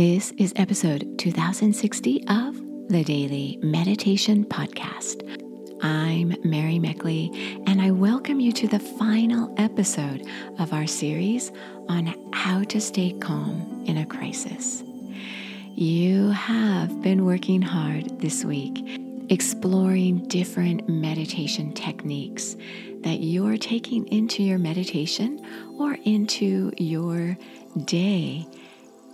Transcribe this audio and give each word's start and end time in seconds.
This 0.00 0.32
is 0.38 0.54
episode 0.56 1.18
2060 1.18 2.26
of 2.28 2.56
the 2.88 3.04
Daily 3.04 3.58
Meditation 3.60 4.46
Podcast. 4.46 5.20
I'm 5.82 6.34
Mary 6.42 6.78
Meckley, 6.78 7.28
and 7.66 7.82
I 7.82 7.90
welcome 7.90 8.40
you 8.40 8.50
to 8.52 8.66
the 8.66 8.78
final 8.78 9.54
episode 9.58 10.26
of 10.58 10.72
our 10.72 10.86
series 10.86 11.52
on 11.90 12.14
how 12.32 12.64
to 12.64 12.80
stay 12.80 13.12
calm 13.20 13.84
in 13.86 13.98
a 13.98 14.06
crisis. 14.06 14.82
You 15.74 16.30
have 16.30 17.02
been 17.02 17.26
working 17.26 17.60
hard 17.60 18.20
this 18.20 18.42
week 18.42 18.82
exploring 19.28 20.26
different 20.28 20.88
meditation 20.88 21.74
techniques 21.74 22.56
that 23.02 23.20
you're 23.20 23.58
taking 23.58 24.06
into 24.08 24.42
your 24.42 24.58
meditation 24.58 25.46
or 25.78 25.98
into 26.04 26.72
your 26.78 27.36
day 27.84 28.46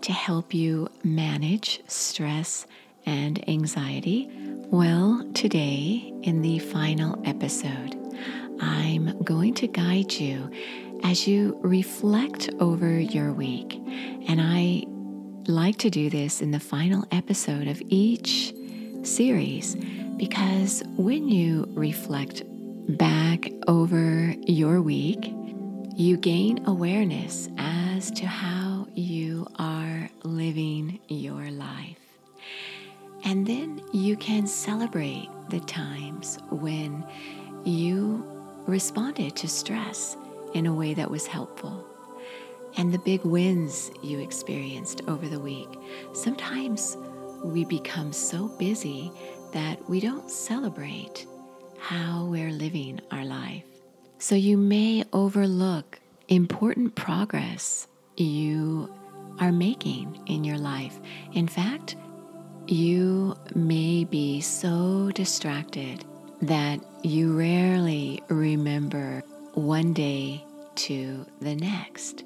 to 0.02 0.12
help 0.12 0.54
you 0.54 0.88
manage 1.02 1.80
stress 1.88 2.66
and 3.04 3.48
anxiety? 3.48 4.28
Well, 4.70 5.28
today, 5.34 6.12
in 6.22 6.42
the 6.42 6.58
final 6.58 7.22
episode, 7.24 7.96
I'm 8.60 9.22
going 9.22 9.54
to 9.54 9.66
guide 9.66 10.12
you 10.12 10.50
as 11.04 11.26
you 11.26 11.58
reflect 11.62 12.50
over 12.58 12.98
your 12.98 13.32
week. 13.32 13.74
And 14.28 14.40
I 14.40 14.84
like 15.50 15.78
to 15.78 15.90
do 15.90 16.10
this 16.10 16.40
in 16.40 16.50
the 16.50 16.60
final 16.60 17.04
episode 17.12 17.68
of 17.68 17.80
each 17.88 18.52
series 19.02 19.76
because 20.16 20.82
when 20.96 21.28
you 21.28 21.66
reflect 21.74 22.42
back 22.96 23.50
over 23.68 24.34
your 24.46 24.80
week, 24.80 25.32
you 25.94 26.16
gain 26.16 26.66
awareness 26.66 27.48
as 27.58 28.10
to 28.12 28.26
how 28.26 28.86
you 28.94 29.25
are 29.56 30.08
living 30.22 31.00
your 31.08 31.50
life. 31.50 31.98
And 33.24 33.46
then 33.46 33.82
you 33.92 34.16
can 34.16 34.46
celebrate 34.46 35.28
the 35.50 35.60
times 35.60 36.38
when 36.50 37.04
you 37.64 38.24
responded 38.66 39.34
to 39.36 39.48
stress 39.48 40.16
in 40.54 40.66
a 40.66 40.74
way 40.74 40.94
that 40.94 41.10
was 41.10 41.26
helpful 41.26 41.84
and 42.76 42.92
the 42.92 42.98
big 42.98 43.24
wins 43.24 43.90
you 44.02 44.18
experienced 44.20 45.02
over 45.08 45.26
the 45.28 45.40
week. 45.40 45.68
Sometimes 46.12 46.96
we 47.42 47.64
become 47.64 48.12
so 48.12 48.48
busy 48.58 49.10
that 49.52 49.88
we 49.88 50.00
don't 50.00 50.30
celebrate 50.30 51.26
how 51.78 52.26
we're 52.26 52.50
living 52.50 53.00
our 53.10 53.24
life. 53.24 53.64
So 54.18 54.34
you 54.34 54.56
may 54.56 55.04
overlook 55.12 56.00
important 56.28 56.94
progress 56.94 57.86
you 58.16 58.92
are 59.40 59.52
making 59.52 60.22
in 60.26 60.44
your 60.44 60.58
life. 60.58 60.98
In 61.32 61.48
fact, 61.48 61.96
you 62.66 63.36
may 63.54 64.04
be 64.04 64.40
so 64.40 65.10
distracted 65.14 66.04
that 66.42 66.80
you 67.02 67.36
rarely 67.36 68.22
remember 68.28 69.22
one 69.54 69.92
day 69.92 70.44
to 70.74 71.24
the 71.40 71.54
next. 71.54 72.24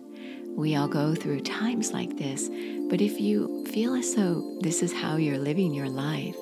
We 0.57 0.77
all 0.77 0.89
go 0.89 1.15
through 1.15 1.41
times 1.43 1.93
like 1.93 2.17
this, 2.17 2.49
but 2.89 3.01
if 3.01 3.21
you 3.21 3.65
feel 3.67 3.95
as 3.95 4.15
though 4.15 4.59
this 4.61 4.83
is 4.83 4.93
how 4.93 5.17
you're 5.17 5.39
living 5.39 5.73
your 5.73 5.89
life, 5.89 6.37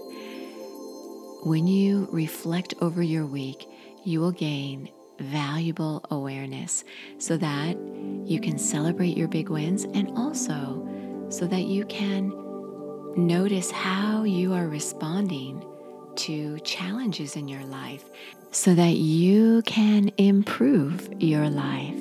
when 1.45 1.67
you 1.67 2.09
reflect 2.11 2.75
over 2.81 3.03
your 3.03 3.27
week, 3.27 3.67
you 4.05 4.21
will 4.21 4.33
gain 4.33 4.89
valuable 5.19 6.05
awareness 6.11 6.85
so 7.19 7.37
that 7.37 7.77
you 8.25 8.41
can 8.41 8.59
celebrate 8.59 9.17
your 9.17 9.29
big 9.29 9.49
wins 9.49 9.85
and 9.85 10.09
also 10.17 10.87
so 11.29 11.47
that 11.47 11.63
you 11.63 11.85
can 11.87 12.33
notice 13.17 13.71
how 13.71 14.23
you 14.23 14.53
are 14.55 14.69
responding 14.69 15.65
to 16.17 16.59
challenges 16.61 17.37
in 17.37 17.49
your 17.49 17.65
life 17.65 18.05
so 18.51 18.75
that 18.75 18.97
you 18.97 19.63
can 19.63 20.11
improve 20.17 21.09
your 21.19 21.49
life. 21.51 22.01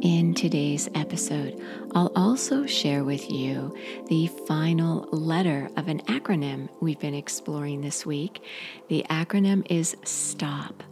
In 0.00 0.34
today's 0.34 0.88
episode, 0.94 1.62
I'll 1.94 2.12
also 2.14 2.66
share 2.66 3.04
with 3.04 3.30
you 3.30 3.74
the 4.08 4.26
final 4.46 5.08
letter 5.12 5.70
of 5.76 5.88
an 5.88 6.00
acronym 6.02 6.68
we've 6.80 6.98
been 6.98 7.14
exploring 7.14 7.80
this 7.80 8.04
week. 8.04 8.42
The 8.88 9.04
acronym 9.08 9.66
is 9.70 9.96
STOP. 10.04 10.82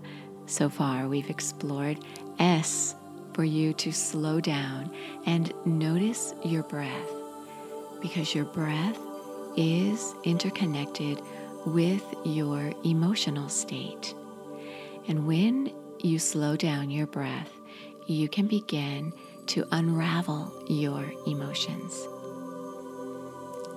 So 0.47 0.69
far, 0.69 1.08
we've 1.08 1.30
explored 1.30 1.98
S 2.38 2.94
for 3.32 3.44
you 3.44 3.72
to 3.75 3.92
slow 3.92 4.41
down 4.41 4.92
and 5.25 5.53
notice 5.64 6.34
your 6.44 6.62
breath 6.62 7.08
because 8.00 8.34
your 8.34 8.44
breath 8.44 8.98
is 9.56 10.14
interconnected 10.25 11.20
with 11.66 12.04
your 12.25 12.72
emotional 12.84 13.48
state. 13.48 14.14
And 15.08 15.26
when 15.26 15.72
you 16.00 16.19
slow 16.19 16.56
down 16.56 16.91
your 16.91 17.06
breath, 17.06 17.50
you 18.06 18.28
can 18.28 18.47
begin 18.47 19.12
to 19.47 19.64
unravel 19.72 20.53
your 20.69 21.12
emotions. 21.26 22.06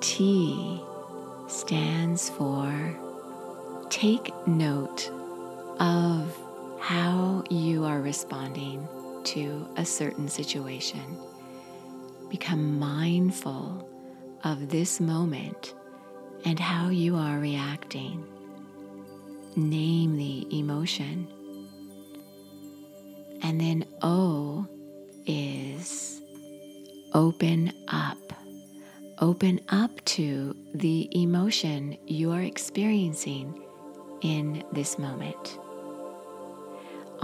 T 0.01 0.81
stands 1.47 2.29
for 2.29 2.95
take 3.89 4.31
note 4.47 5.11
of 5.79 6.35
how 6.85 7.43
you 7.49 7.83
are 7.83 7.99
responding 7.99 8.87
to 9.23 9.67
a 9.75 9.83
certain 9.83 10.29
situation. 10.29 11.17
Become 12.29 12.77
mindful 12.77 13.89
of 14.43 14.69
this 14.69 14.99
moment 14.99 15.73
and 16.45 16.59
how 16.59 16.89
you 16.89 17.15
are 17.15 17.39
reacting. 17.39 18.23
Name 19.55 20.15
the 20.15 20.45
emotion. 20.59 21.27
And 23.41 23.59
then 23.59 23.85
O 24.03 24.67
is 25.25 26.21
open 27.15 27.73
up. 27.87 28.31
Open 29.17 29.59
up 29.69 30.05
to 30.05 30.55
the 30.75 31.09
emotion 31.19 31.97
you 32.05 32.31
are 32.31 32.43
experiencing 32.43 33.59
in 34.21 34.63
this 34.71 34.99
moment 34.99 35.57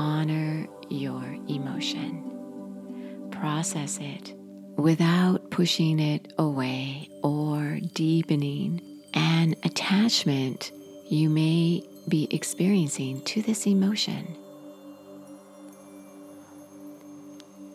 honor 0.01 0.67
your 0.89 1.23
emotion. 1.47 3.29
Process 3.29 4.00
it 4.01 4.34
without 4.78 5.51
pushing 5.51 6.00
it 6.00 6.34
away 6.39 7.07
or 7.22 7.79
deepening 7.94 8.81
an 9.13 9.53
attachment 9.63 10.72
you 11.07 11.29
may 11.29 11.84
be 12.07 12.28
experiencing 12.31 13.22
to 13.25 13.44
this 13.44 13.67
emotion. 13.67 14.35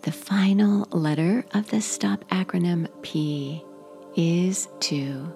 The 0.02 0.10
final 0.10 0.88
letter 0.90 1.44
of 1.54 1.70
the 1.70 1.80
STOP 1.80 2.28
acronym 2.30 2.88
P 3.02 3.62
is 4.16 4.66
to 4.80 5.32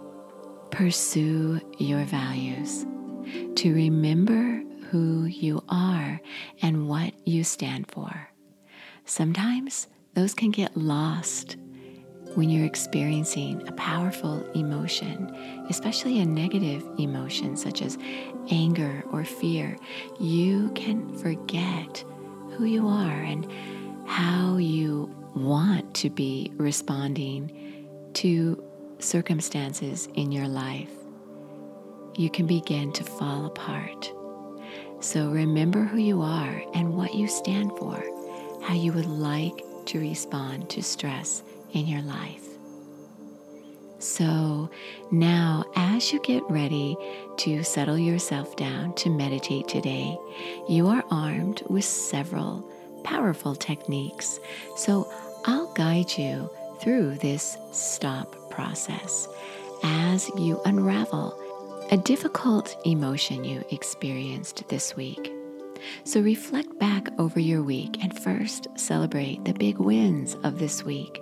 pursue 0.73 1.61
your 1.79 2.05
values, 2.05 2.85
to 3.57 3.75
remember 3.75 4.65
who 4.91 5.25
you 5.27 5.63
are 5.69 6.21
and 6.63 6.80
you 7.41 7.45
stand 7.45 7.91
for. 7.91 8.29
Sometimes 9.07 9.87
those 10.13 10.35
can 10.35 10.51
get 10.51 10.77
lost 10.77 11.57
when 12.35 12.51
you're 12.51 12.67
experiencing 12.67 13.67
a 13.67 13.73
powerful 13.73 14.45
emotion, 14.53 15.35
especially 15.71 16.21
a 16.21 16.27
negative 16.27 16.85
emotion 16.99 17.57
such 17.57 17.81
as 17.81 17.97
anger 18.51 19.03
or 19.11 19.25
fear. 19.25 19.79
You 20.21 20.71
can 20.75 21.17
forget 21.17 22.05
who 22.51 22.67
you 22.67 22.87
are 22.87 23.23
and 23.23 23.51
how 24.07 24.59
you 24.59 25.11
want 25.35 25.95
to 25.95 26.11
be 26.11 26.53
responding 26.57 27.89
to 28.13 28.63
circumstances 28.99 30.11
in 30.15 30.31
your 30.31 30.47
life. 30.47 30.93
You 32.17 32.29
can 32.29 32.47
begin 32.47 32.93
to 32.93 33.03
fall 33.03 33.47
apart. 33.47 34.13
So 35.01 35.31
remember 35.31 35.85
who 35.85 35.99
you 35.99 36.21
are 36.23 36.63
and 36.75 36.95
what 36.95 37.15
you 37.15 37.27
stand 37.27 37.71
for, 37.79 38.03
how 38.63 38.75
you 38.75 38.93
would 38.93 39.07
like 39.07 39.65
to 39.87 39.99
respond 39.99 40.69
to 40.71 40.83
stress 40.83 41.43
in 41.73 41.87
your 41.87 42.03
life. 42.03 42.45
So 43.99 44.71
now, 45.11 45.65
as 45.77 46.13
you 46.13 46.21
get 46.21 46.43
ready 46.49 46.97
to 47.39 47.63
settle 47.63 47.99
yourself 47.99 48.57
down 48.57 48.95
to 48.97 49.11
meditate 49.11 49.69
today, 49.69 50.17
you 50.69 50.87
are 50.89 51.05
armed 51.11 51.63
with 51.69 51.85
several 51.85 52.71
powerful 53.05 53.55
techniques. 53.55 54.41
So 54.77 55.11
I'll 55.45 55.73
guide 55.75 56.17
you 56.17 56.51
through 56.81 57.17
this 57.17 57.57
stop 57.73 58.51
process 58.51 59.29
as 59.83 60.29
you 60.37 60.61
unravel 60.65 61.39
a 61.91 61.97
difficult 61.97 62.77
emotion 62.85 63.43
you 63.43 63.65
experienced 63.71 64.69
this 64.69 64.95
week. 64.95 65.33
So 66.05 66.21
reflect 66.21 66.79
back 66.79 67.09
over 67.19 67.41
your 67.41 67.65
week 67.65 68.01
and 68.01 68.17
first 68.17 68.69
celebrate 68.77 69.45
the 69.45 69.55
big 69.55 69.79
wins 69.79 70.37
of 70.45 70.59
this 70.61 70.85
week. 70.85 71.21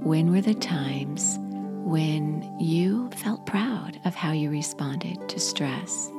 when 0.00 0.30
were 0.30 0.42
the 0.42 0.54
times 0.54 1.38
when 1.84 2.42
you 2.60 3.10
felt 3.16 3.44
proud 3.46 3.98
of 4.04 4.14
how 4.14 4.30
you 4.32 4.50
responded 4.50 5.28
to 5.28 5.40
stress? 5.40 6.10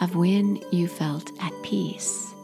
Of 0.00 0.16
when 0.16 0.60
you 0.72 0.88
felt 0.88 1.30
at 1.40 1.52
peace? 1.62 2.34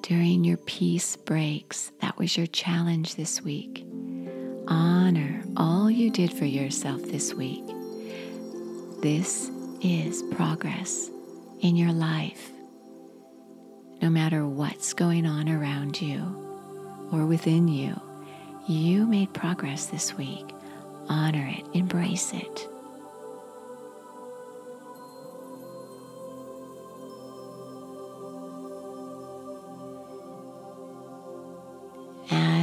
During 0.00 0.44
your 0.44 0.56
peace 0.56 1.14
breaks, 1.16 1.92
that 2.00 2.16
was 2.16 2.36
your 2.36 2.46
challenge 2.46 3.16
this 3.16 3.42
week. 3.42 3.86
Honor 4.74 5.42
all 5.54 5.90
you 5.90 6.08
did 6.10 6.32
for 6.32 6.46
yourself 6.46 7.02
this 7.02 7.34
week. 7.34 7.62
This 9.02 9.50
is 9.82 10.22
progress 10.34 11.10
in 11.60 11.76
your 11.76 11.92
life. 11.92 12.50
No 14.00 14.08
matter 14.08 14.46
what's 14.46 14.94
going 14.94 15.26
on 15.26 15.50
around 15.50 16.00
you 16.00 16.22
or 17.12 17.26
within 17.26 17.68
you, 17.68 18.00
you 18.66 19.06
made 19.06 19.34
progress 19.34 19.86
this 19.86 20.16
week. 20.16 20.54
Honor 21.06 21.46
it, 21.54 21.66
embrace 21.74 22.32
it. 22.32 22.66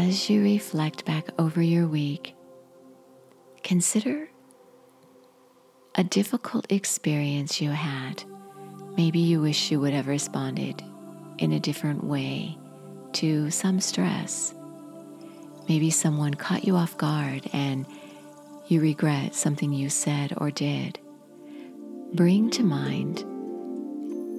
As 0.09 0.27
you 0.27 0.41
reflect 0.41 1.05
back 1.05 1.29
over 1.37 1.61
your 1.61 1.85
week, 1.85 2.33
consider 3.63 4.27
a 5.93 6.03
difficult 6.03 6.71
experience 6.71 7.61
you 7.61 7.69
had. 7.69 8.23
Maybe 8.97 9.19
you 9.19 9.39
wish 9.39 9.69
you 9.69 9.79
would 9.79 9.93
have 9.93 10.07
responded 10.07 10.81
in 11.37 11.51
a 11.51 11.59
different 11.59 12.03
way 12.03 12.57
to 13.13 13.51
some 13.51 13.79
stress 13.79 14.55
Maybe 15.69 15.91
someone 15.91 16.33
caught 16.33 16.63
you 16.63 16.75
off 16.75 16.97
guard 16.97 17.47
and 17.53 17.85
you 18.67 18.81
regret 18.81 19.35
something 19.35 19.71
you 19.71 19.89
said 19.89 20.33
or 20.37 20.49
did. 20.49 20.97
Bring 22.15 22.49
to 22.49 22.63
mind 22.63 23.23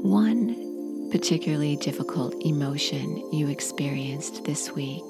one 0.02 1.10
particularly 1.12 1.76
difficult 1.76 2.34
emotion 2.44 3.32
you 3.32 3.48
experienced 3.48 4.42
this 4.42 4.72
week. 4.72 5.04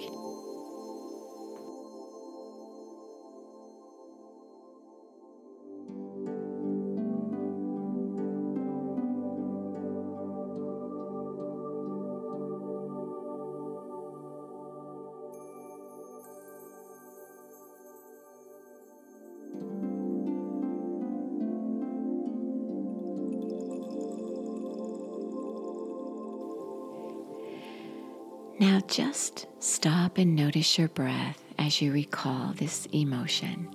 Now 28.60 28.78
just 28.88 29.46
stop 29.58 30.18
and 30.18 30.36
notice 30.36 30.76
your 30.76 30.88
breath 30.88 31.42
as 31.58 31.80
you 31.80 31.94
recall 31.94 32.52
this 32.52 32.84
emotion. 32.92 33.74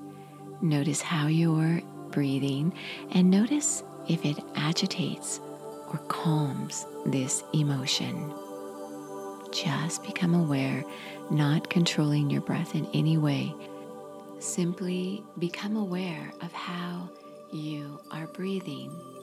Notice 0.62 1.02
how 1.02 1.26
you're 1.26 1.82
breathing 2.12 2.72
and 3.10 3.32
notice 3.32 3.82
if 4.08 4.24
it 4.24 4.38
agitates 4.54 5.40
or 5.92 5.98
calms 6.08 6.86
this 7.08 7.44
emotion. 7.52 8.32
Just 9.52 10.04
become 10.04 10.36
aware, 10.36 10.86
not 11.32 11.68
controlling 11.72 12.30
your 12.30 12.42
breath 12.42 12.76
in 12.76 12.88
any 12.94 13.18
way. 13.18 13.56
Simply 14.38 15.24
become 15.40 15.78
aware 15.78 16.32
of 16.42 16.54
how 16.54 17.10
you 17.52 18.00
are 18.12 18.28
breathing. 18.28 19.15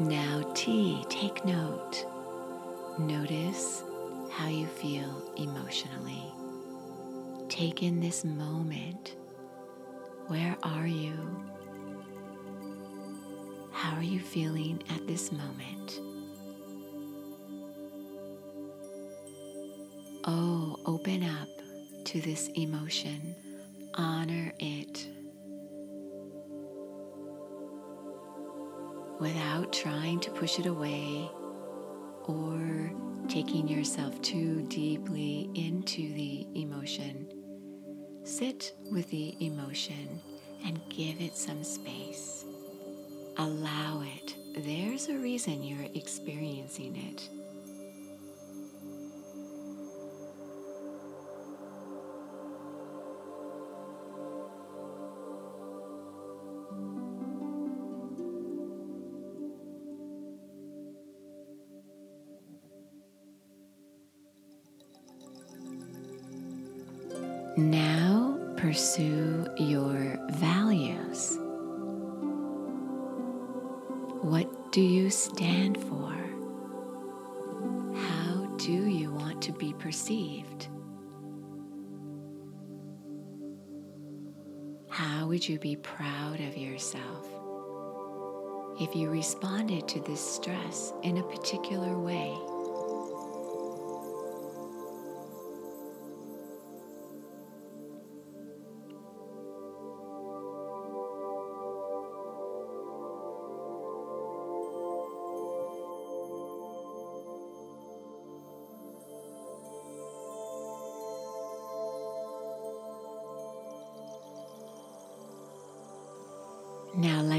Now, 0.00 0.42
T, 0.54 1.04
take 1.08 1.44
note. 1.44 2.04
Notice 2.98 3.84
how 4.32 4.48
you 4.48 4.66
feel 4.66 5.32
emotionally. 5.36 6.24
Take 7.48 7.84
in 7.84 8.00
this 8.00 8.24
moment. 8.24 9.14
Where 10.26 10.56
are 10.64 10.88
you? 10.88 11.14
How 13.72 13.94
are 13.96 14.02
you 14.02 14.18
feeling 14.18 14.82
at 14.90 15.06
this 15.06 15.30
moment? 15.30 16.00
Oh, 20.24 20.76
open 20.86 21.22
up 21.22 21.48
to 22.06 22.20
this 22.20 22.48
emotion. 22.56 23.36
Honor 23.94 24.52
it. 24.58 25.06
Without 29.24 29.72
trying 29.72 30.20
to 30.20 30.30
push 30.32 30.58
it 30.58 30.66
away 30.66 31.26
or 32.26 32.92
taking 33.26 33.66
yourself 33.66 34.20
too 34.20 34.60
deeply 34.68 35.48
into 35.54 36.12
the 36.12 36.46
emotion. 36.54 37.26
Sit 38.22 38.74
with 38.92 39.08
the 39.08 39.34
emotion 39.40 40.20
and 40.66 40.78
give 40.90 41.22
it 41.22 41.34
some 41.38 41.64
space. 41.64 42.44
Allow 43.38 44.04
it. 44.18 44.34
There's 44.58 45.08
a 45.08 45.16
reason 45.16 45.62
you're 45.62 45.88
experiencing 45.94 46.94
it. 46.94 47.30
Now 67.56 68.36
pursue 68.56 69.46
your 69.56 70.18
values. 70.30 71.38
What 74.22 74.72
do 74.72 74.80
you 74.80 75.08
stand 75.08 75.78
for? 75.78 76.12
How 77.96 78.46
do 78.56 78.72
you 78.72 79.12
want 79.12 79.40
to 79.42 79.52
be 79.52 79.72
perceived? 79.74 80.66
How 84.88 85.28
would 85.28 85.48
you 85.48 85.60
be 85.60 85.76
proud 85.76 86.40
of 86.40 86.56
yourself 86.56 87.28
if 88.80 88.96
you 88.96 89.10
responded 89.10 89.86
to 89.88 90.00
this 90.00 90.20
stress 90.20 90.92
in 91.04 91.18
a 91.18 91.22
particular 91.22 91.96
way? 92.00 92.36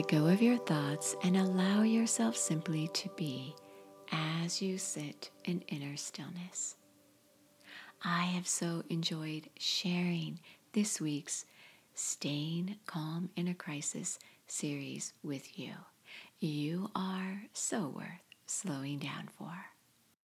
Let 0.06 0.22
go 0.22 0.28
of 0.28 0.42
your 0.42 0.58
thoughts 0.58 1.16
and 1.24 1.36
allow 1.36 1.82
yourself 1.82 2.38
simply 2.38 2.88
to 2.90 3.10
be 3.16 3.56
as 4.12 4.62
you 4.62 4.78
sit 4.78 5.32
in 5.46 5.62
inner 5.68 5.98
stillness. 5.98 6.76
I 8.04 8.26
have 8.26 8.48
so 8.48 8.84
enjoyed 8.90 9.50
sharing 9.58 10.40
this 10.74 11.02
week's 11.02 11.46
Staying 11.96 12.76
Calm 12.86 13.30
in 13.36 13.48
a 13.48 13.56
Crisis 13.56 14.20
series 14.46 15.14
with 15.24 15.58
you. 15.58 15.72
You 16.40 16.92
are 16.94 17.42
so 17.54 17.88
worth 17.88 18.36
slowing 18.46 19.00
down 19.00 19.30
for. 19.36 19.75